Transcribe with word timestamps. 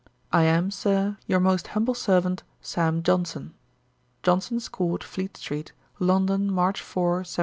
I 0.33 0.45
am, 0.45 0.71
Sir, 0.71 1.19
'Your 1.27 1.39
most 1.39 1.67
humble 1.77 1.93
servant, 1.93 2.41
'SAM 2.61 3.03
JOHNSON.' 3.03 3.53
'Johnson's 4.23 4.67
court, 4.67 5.03
Fleet 5.03 5.37
street, 5.37 5.73
London, 5.99 6.51
March 6.51 6.81
4, 6.81 7.17
1773.' 7.17 7.39